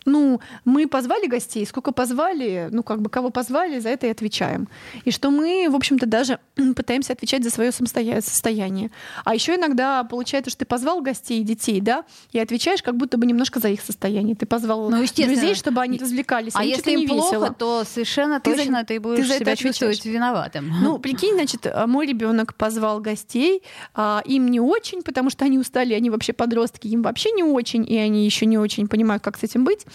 [0.05, 4.67] ну, мы позвали гостей, сколько позвали, ну, как бы кого позвали, за это и отвечаем.
[5.05, 6.39] И что мы, в общем-то, даже
[6.75, 8.89] пытаемся отвечать за свое состояние.
[9.23, 13.17] А еще иногда получается, что ты позвал гостей и детей, да, и отвечаешь как будто
[13.17, 14.35] бы немножко за их состояние.
[14.35, 16.53] Ты позвал ну, друзей, чтобы они развлекались.
[16.55, 17.55] А если им плохо, весело.
[17.57, 18.85] то совершенно ты точно за...
[18.85, 20.71] ты будешь ты за себя чувствовать виноватым.
[20.81, 23.61] Ну, прикинь, значит, а, мой ребенок позвал гостей,
[23.93, 27.87] а им не очень, потому что они устали, они вообще подростки, им вообще не очень,
[27.87, 29.85] и они еще не очень понимают, как с этим быть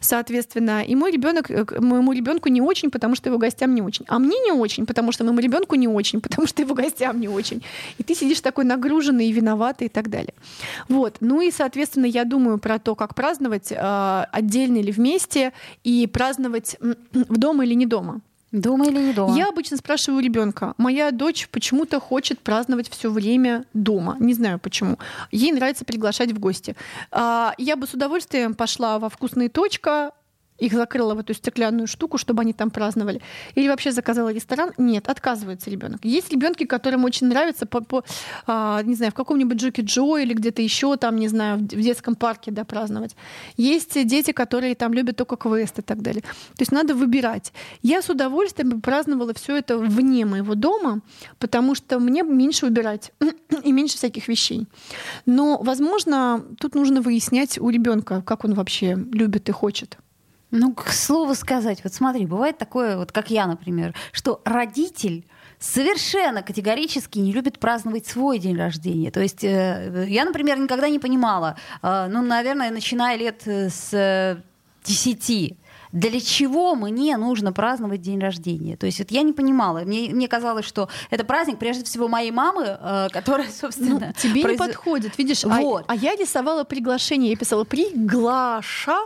[0.00, 0.82] соответственно.
[0.82, 4.04] И мой ребенок, э, моему ребенку не очень, потому что его гостям не очень.
[4.08, 7.28] А мне не очень, потому что моему ребенку не очень, потому что его гостям не
[7.28, 7.62] очень.
[7.98, 10.34] И ты сидишь такой нагруженный и виноватый и так далее.
[10.88, 11.16] Вот.
[11.20, 15.52] Ну и, соответственно, я думаю про то, как праздновать э, отдельно или вместе,
[15.84, 16.76] и праздновать
[17.12, 18.20] в дома или не дома.
[18.56, 19.36] Дома или не дома?
[19.36, 20.72] Я обычно спрашиваю у ребенка.
[20.78, 24.16] Моя дочь почему-то хочет праздновать все время дома.
[24.18, 24.98] Не знаю почему.
[25.30, 26.74] Ей нравится приглашать в гости.
[27.10, 30.12] А, я бы с удовольствием пошла во вкусные точка,
[30.58, 33.20] их закрыла в эту стеклянную штуку, чтобы они там праздновали.
[33.54, 34.72] Или вообще заказала ресторан.
[34.78, 36.04] Нет, отказывается ребенок.
[36.04, 38.04] Есть ребенки, которым очень нравится по, по
[38.46, 42.14] а, не знаю, в каком-нибудь Джоки Джо или где-то еще там, не знаю, в детском
[42.14, 43.16] парке, да, праздновать.
[43.56, 46.22] Есть дети, которые там любят только квест и так далее.
[46.22, 47.52] То есть надо выбирать.
[47.82, 51.00] Я с удовольствием праздновала все это вне моего дома,
[51.38, 53.12] потому что мне меньше выбирать
[53.64, 54.66] и меньше всяких вещей.
[55.26, 59.98] Но, возможно, тут нужно выяснять у ребенка, как он вообще любит и хочет.
[60.50, 65.26] Ну, к слову сказать, вот смотри, бывает такое, вот как я, например, что родитель
[65.58, 69.10] совершенно категорически не любит праздновать свой день рождения.
[69.10, 74.42] То есть э, я, например, никогда не понимала, э, ну, наверное, начиная лет э, с
[74.84, 75.56] десяти,
[75.92, 78.76] для чего мне нужно праздновать день рождения?
[78.76, 79.80] То есть вот я не понимала.
[79.80, 83.98] Мне, мне казалось, что это праздник прежде всего моей мамы, э, которая, собственно...
[83.98, 84.60] Ну, тебе произ...
[84.60, 85.44] не подходит, видишь?
[85.44, 85.84] А вот.
[85.88, 88.98] А, а я рисовала приглашение, я писала «приглаша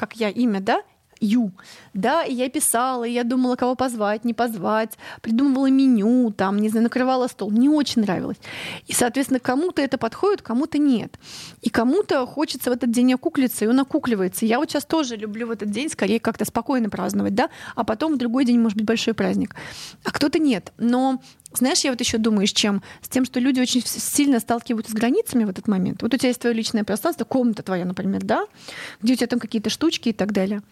[0.00, 0.82] как я имя, да,
[1.20, 1.52] Ю,
[1.92, 6.70] да, и я писала, и я думала, кого позвать, не позвать, придумывала меню, там, не
[6.70, 7.50] знаю, накрывала стол.
[7.50, 8.38] Мне очень нравилось.
[8.86, 11.18] И, соответственно, кому-то это подходит, кому-то нет.
[11.60, 14.46] И кому-то хочется в этот день окуклиться, и он окукливается.
[14.46, 18.14] Я вот сейчас тоже люблю в этот день скорее как-то спокойно праздновать, да, а потом
[18.14, 19.54] в другой день может быть большой праздник.
[20.04, 20.72] А кто-то нет.
[20.78, 21.20] Но
[21.52, 22.82] знаешь, я вот еще думаю, с чем?
[23.02, 26.02] С тем, что люди очень сильно сталкиваются с границами в этот момент.
[26.02, 28.46] Вот у тебя есть твое личное пространство, комната твоя, например, да,
[29.02, 30.62] где у тебя там какие-то штучки и так далее.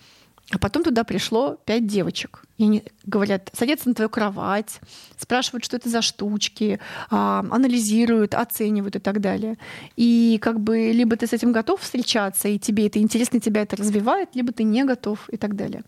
[0.51, 2.43] А потом туда пришло пять девочек.
[2.57, 4.81] И они говорят, садятся на твою кровать,
[5.19, 6.81] спрашивают, что это за штучки,
[7.11, 9.59] а, анализируют, оценивают и так далее.
[9.97, 13.61] И как бы либо ты с этим готов встречаться, и тебе это интересно, и тебя
[13.61, 15.83] это развивает, либо ты не готов и так далее.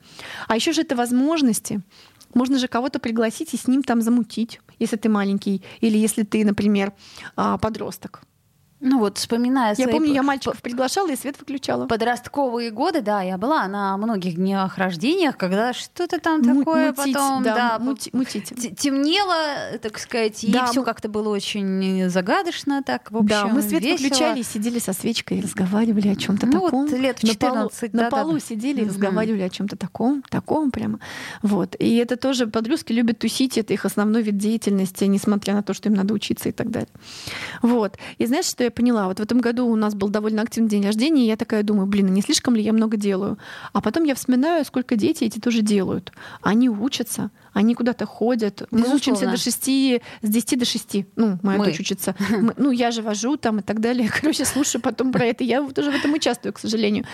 [0.46, 1.80] А еще же это возможности.
[2.34, 6.44] Можно же кого-то пригласить и с ним там замутить, если ты маленький, или если ты,
[6.44, 6.92] например,
[7.34, 8.22] а, подросток.
[8.80, 11.86] Ну вот, вспоминая Я помню, я мальчиков приглашала и свет выключала.
[11.86, 17.42] Подростковые годы, да, я была на многих днях рождениях, когда что-то там такое мутить, потом,
[17.42, 18.76] да, да мути, мутить.
[18.78, 23.60] темнело, так сказать, да, и все как-то было очень загадочно, так, в общем, Да, мы
[23.60, 24.04] свет весело.
[24.04, 26.86] выключали, сидели со свечкой и разговаривали о чем то ну, таком.
[26.86, 28.40] Вот лет в 14, на полу, да, на полу да.
[28.40, 31.00] сидели и разговаривали о чем то таком, таком прямо.
[31.42, 31.76] Вот.
[31.78, 35.90] И это тоже подростки любят тусить, это их основной вид деятельности, несмотря на то, что
[35.90, 36.88] им надо учиться и так далее.
[37.60, 37.98] Вот.
[38.16, 39.06] И знаешь, что я я поняла.
[39.06, 41.86] Вот в этом году у нас был довольно активный день рождения, и я такая думаю,
[41.86, 43.36] блин, а не слишком ли я много делаю?
[43.72, 46.12] А потом я вспоминаю, сколько дети эти тоже делают.
[46.42, 48.62] Они учатся, они куда-то ходят.
[48.70, 48.96] Мы Безусловно.
[48.96, 49.64] учимся до 6,
[50.22, 50.96] с 10 до 6.
[51.16, 51.64] Ну, моя Мы.
[51.66, 52.14] дочь учится.
[52.30, 54.10] Мы- ну, я же вожу там и так далее.
[54.20, 55.44] Короче, слушаю потом про это.
[55.44, 57.04] Я тоже в этом участвую, к сожалению.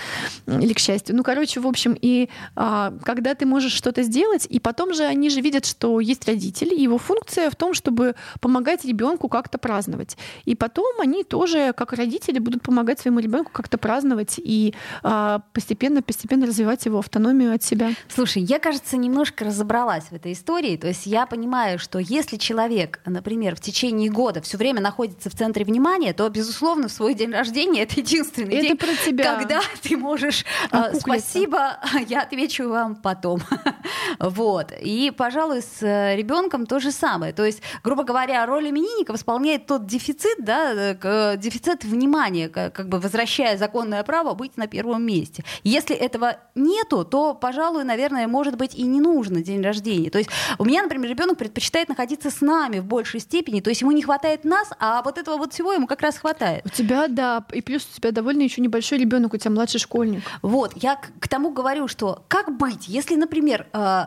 [0.46, 1.16] Или к счастью.
[1.16, 5.30] Ну, короче, в общем, и а, когда ты можешь что-то сделать, и потом же они
[5.30, 10.16] же видят, что есть родитель, и его функция в том, чтобы помогать ребенку как-то праздновать.
[10.44, 16.46] И потом они тоже, как родители, будут помогать своему ребенку как-то праздновать и а, постепенно-постепенно
[16.46, 17.90] развивать его автономию от себя.
[18.08, 20.76] Слушай, я, кажется, немножко разобралась в этой истории.
[20.76, 25.34] То есть я понимаю, что если человек, например, в течение года все время находится в
[25.34, 29.36] центре внимания, то, безусловно, в свой день рождения это единственный Это день, про тебя.
[29.36, 31.00] когда ты можешь э, куклиться.
[31.00, 33.40] спасибо, я отвечу вам потом.
[34.20, 34.72] вот.
[34.80, 37.32] И, пожалуй, с ребенком то же самое.
[37.32, 42.88] То есть, грубо говоря, роль именинника восполняет тот дефицит, да, э, э, дефицит внимания, как
[42.88, 45.44] бы возвращая законное право быть на первом месте.
[45.62, 50.10] Если этого нету, то, пожалуй, наверное, может быть и не нужно день рождения.
[50.16, 53.82] То есть у меня, например, ребенок предпочитает находиться с нами в большей степени, то есть
[53.82, 56.64] ему не хватает нас, а вот этого вот всего ему как раз хватает.
[56.64, 60.22] У тебя, да, и плюс у тебя довольно еще небольшой ребенок, у тебя младший школьник.
[60.40, 64.04] Вот, я к, тому говорю, что как быть, если, например, э,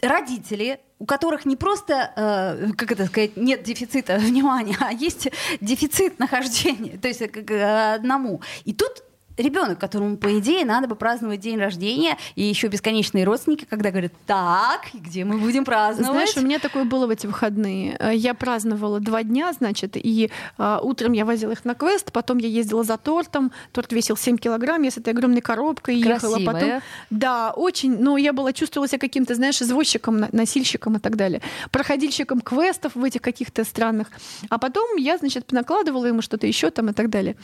[0.00, 5.28] родители у которых не просто, э, как это сказать, нет дефицита внимания, а есть
[5.60, 8.40] дефицит нахождения, то есть э, к- к одному.
[8.64, 9.02] И тут
[9.40, 14.12] ребенок, которому, по идее, надо бы праздновать день рождения, и еще бесконечные родственники, когда говорят,
[14.26, 16.12] так, где мы будем праздновать?
[16.12, 17.96] Знаешь, у меня такое было в эти выходные.
[17.98, 22.38] Э, Я праздновала два дня, значит, и а, утром я возила их на квест, потом
[22.38, 23.52] я ездила за тортом.
[23.72, 26.34] Торт весил 7 килограмм, я с этой огромной коробкой ехала.
[26.34, 26.54] Красивая.
[26.54, 31.42] Потом, да, очень, но я была, чувствовала себя каким-то, знаешь, извозчиком, носильщиком и так далее.
[31.70, 34.08] Проходильщиком квестов в этих каких-то странных.
[34.48, 37.36] А потом я, значит, накладывала ему что-то еще там и так далее.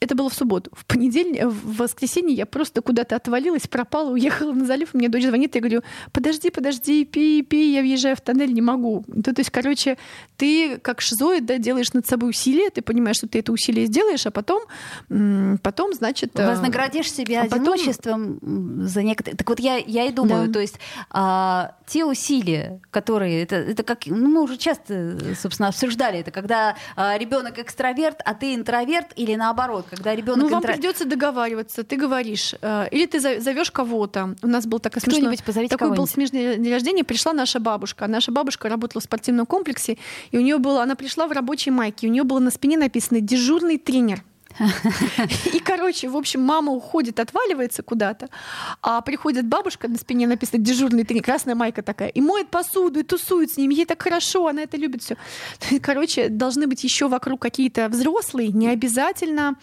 [0.00, 0.70] Это было в субботу.
[0.74, 4.94] В понедельник, в воскресенье я просто куда-то отвалилась, пропала, уехала на залив.
[4.94, 5.82] Мне дочь звонит, я говорю,
[6.12, 9.04] подожди, подожди, пей, пей, я въезжаю в тоннель, не могу.
[9.24, 9.98] То, то есть, короче,
[10.36, 14.24] ты как шизоид, да, делаешь над собой усилие, ты понимаешь, что ты это усилие сделаешь,
[14.24, 14.62] а потом,
[15.62, 16.38] потом значит...
[16.38, 19.36] э, Вознаградишь себя а потом- одиночеством за некоторые.
[19.36, 20.52] Так вот я, я и думаю, Да.
[20.54, 20.78] то есть
[21.10, 26.76] а, те усилия, которые это, это как, ну мы уже часто, собственно, обсуждали это, когда
[26.96, 31.84] ребенок экстраверт, а ты интроверт, или наоборот, когда ребенок Ну, вам придется договариваться.
[31.84, 34.36] Ты говоришь, э, или ты зовешь кого-то.
[34.42, 37.04] У нас был такой смешной, позовите такой был смешный день рождения.
[37.04, 38.06] Пришла наша бабушка.
[38.06, 39.98] Наша бабушка работала в спортивном комплексе,
[40.30, 43.20] и у нее было, она пришла в рабочей майке, у нее было на спине написано
[43.20, 44.22] дежурный тренер.
[45.52, 48.28] И, короче, в общем, мама уходит, отваливается куда-то,
[48.82, 53.02] а приходит бабушка, на спине написано дежурный тренер, красная майка такая, и моет посуду, и
[53.02, 55.16] тусует с ним, ей так хорошо, она это любит все.
[55.82, 59.56] Короче, должны быть еще вокруг какие-то взрослые, не обязательно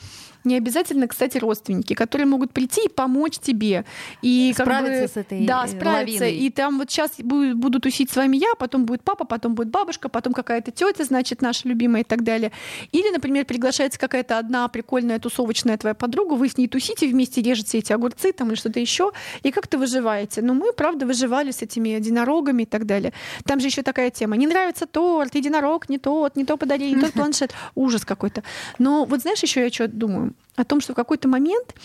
[0.46, 3.86] не обязательно, кстати, родственники, которые могут прийти и помочь тебе.
[4.22, 6.24] И как Справиться бы, с этой, Да, э, справиться.
[6.24, 6.40] лавиной.
[6.40, 9.70] И там вот сейчас буду, буду тусить с вами я, потом будет папа, потом будет
[9.70, 12.52] бабушка, потом какая-то тетя, значит, наша любимая и так далее.
[12.92, 17.80] Или, например, приглашается какая-то одна прикольная тусовочная твоя подруга, вы с ней тусите вместе, режете
[17.80, 19.12] эти огурцы там или что-то еще,
[19.44, 20.42] и как-то выживаете.
[20.42, 23.14] Но мы, правда, выживали с этими единорогами и так далее.
[23.46, 24.38] Там же еще такая тема.
[24.38, 27.54] Не нравится торт, единорог не тот, не то подарили, не тот планшет.
[27.76, 28.44] Ужас какой-то.
[28.80, 30.34] Но вот знаешь, еще я что думаю?
[30.56, 31.76] О том, что в какой-то момент,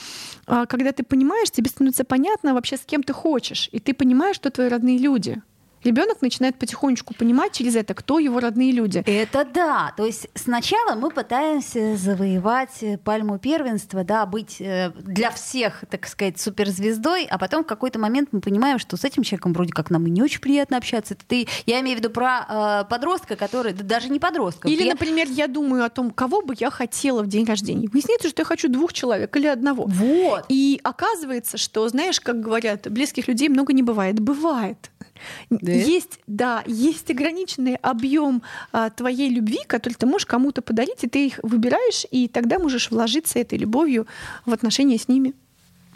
[0.46, 4.36] а, когда ты понимаешь, тебе становится понятно вообще, с кем ты хочешь, и ты понимаешь,
[4.36, 5.42] что твои родные люди.
[5.84, 9.02] Ребенок начинает потихонечку понимать через это, кто его родные люди.
[9.06, 9.92] Это да.
[9.96, 16.06] То есть сначала мы пытаемся завоевать э, пальму первенства, да, быть э, для всех, так
[16.06, 19.90] сказать, суперзвездой, а потом в какой-то момент мы понимаем, что с этим человеком вроде как
[19.90, 21.14] нам и не очень приятно общаться.
[21.14, 24.68] Это ты, я имею в виду про э, подростка, который, да даже не подростка.
[24.68, 27.88] Или, я- например, я думаю о том, кого бы я хотела в день рождения.
[27.92, 29.84] Выясняется, что я хочу двух человек или одного.
[29.86, 30.44] Вот.
[30.48, 34.20] И оказывается, что, знаешь, как говорят, близких людей много не бывает.
[34.20, 34.89] Бывает.
[35.50, 35.72] Да?
[35.72, 41.26] Есть, да, есть ограниченный объем а, твоей любви, который ты можешь кому-то подарить, и ты
[41.26, 44.06] их выбираешь, и тогда можешь вложиться этой любовью
[44.46, 45.34] в отношения с ними.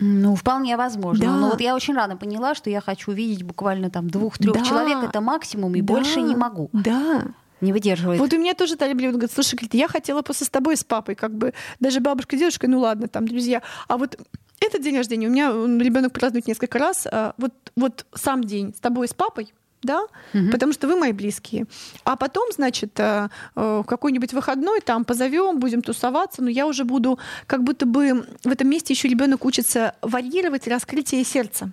[0.00, 1.24] Ну, вполне возможно.
[1.24, 1.36] Да.
[1.36, 4.64] Но вот я очень рано поняла, что я хочу видеть буквально там двух-трех Да.
[4.64, 4.98] человек.
[5.04, 6.68] Это максимум, и Да, больше не могу.
[6.72, 7.24] Да.
[7.60, 8.20] Не выдерживает.
[8.20, 10.84] Вот у меня тоже Таля Блин говорит, слушай, говорит, я хотела просто с тобой, с
[10.84, 13.62] папой, как бы даже бабушка, дедушка, ну ладно, там друзья.
[13.88, 14.18] А вот
[14.64, 15.48] этот день рождения у меня
[15.84, 17.06] ребенок празднует несколько раз.
[17.10, 20.02] а, Вот, вот сам день с тобой, и с папой, да,
[20.50, 21.66] потому что вы мои близкие.
[22.04, 26.84] А потом, значит, э, э, в какой-нибудь выходной там позовем, будем тусоваться, но я уже
[26.84, 31.70] буду, как будто бы в этом месте еще ребенок учится варьировать раскрытие сердца.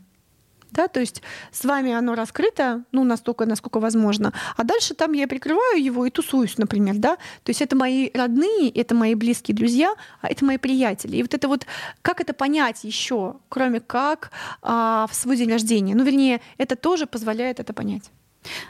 [0.72, 4.34] Да, то есть с вами оно раскрыто, ну, настолько, насколько возможно.
[4.56, 7.16] А дальше там я прикрываю его и тусуюсь, например, да.
[7.44, 11.18] То есть это мои родные, это мои близкие друзья, а это мои приятели.
[11.18, 11.66] И вот это вот,
[12.02, 14.32] как это понять еще, кроме как
[14.62, 15.94] а, в свой день рождения?
[15.94, 18.12] Ну, вернее, это тоже позволяет это понять.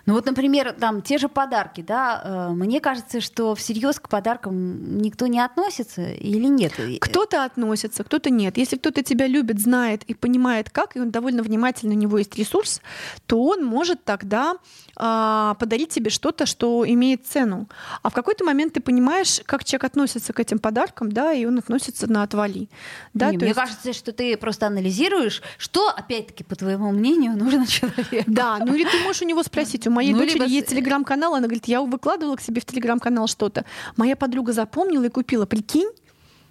[0.05, 4.97] Ну вот, например, там те же подарки, да, э, мне кажется, что всерьез к подаркам
[4.97, 6.73] никто не относится или нет?
[6.99, 8.57] Кто-то относится, кто-то нет.
[8.57, 12.37] Если кто-то тебя любит, знает и понимает как, и он довольно внимательно, у него есть
[12.37, 12.81] ресурс,
[13.25, 14.55] то он может тогда
[14.95, 17.67] а, подарить тебе что-то, что имеет цену.
[18.01, 21.57] А в какой-то момент ты понимаешь, как человек относится к этим подаркам, да, и он
[21.57, 22.69] относится на отвали.
[23.13, 23.59] Да, не, мне есть...
[23.59, 28.23] кажется, что ты просто анализируешь, что, опять-таки, по твоему мнению, нужно человеку.
[28.27, 29.87] Да, ну или ты можешь у него спросить.
[29.87, 30.45] У моей ну, дочери либо...
[30.45, 33.65] есть телеграм-канал, она говорит, я выкладывала к себе в телеграм-канал что-то.
[33.97, 35.89] Моя подруга запомнила и купила, прикинь,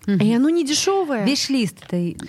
[0.07, 0.17] Угу.
[0.17, 1.25] И оно не дешевое.
[1.25, 1.77] Виш-лист,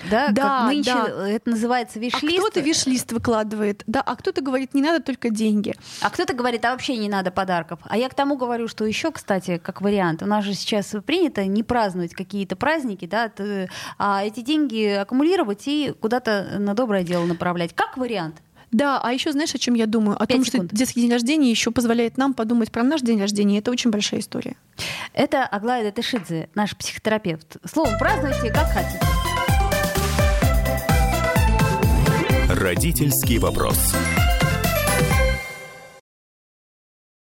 [0.10, 0.28] да?
[0.30, 1.30] Да, как нынче да.
[1.30, 2.38] это называется а виш-лист.
[2.38, 5.74] А кто-то виш-лист выкладывает, да, а кто-то говорит, не надо только деньги.
[6.02, 7.80] А кто-то говорит, а вообще не надо подарков.
[7.84, 11.46] А я к тому говорю, что еще, кстати, как вариант, у нас же сейчас принято
[11.46, 13.32] не праздновать какие-то праздники, да,
[13.98, 17.74] а эти деньги аккумулировать и куда-то на доброе дело направлять.
[17.74, 18.42] Как вариант?
[18.72, 20.22] Да, а еще знаешь, о чем я думаю?
[20.22, 20.70] О том, секунд.
[20.70, 23.60] что детский день рождения еще позволяет нам подумать про наш день рождения.
[23.60, 24.56] Это очень большая история.
[25.14, 27.58] Это Аглая Датышидзе, наш психотерапевт.
[27.66, 29.00] Словом, празднуйте как хотите.
[32.50, 33.78] Родительский вопрос.